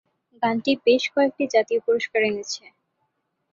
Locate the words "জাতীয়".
1.53-1.79